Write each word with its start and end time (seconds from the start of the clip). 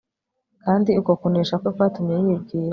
kandi 0.63 0.91
uko 0.99 1.11
kunesha 1.19 1.55
kwe 1.61 1.69
kwatumye 1.75 2.15
yibwira 2.25 2.69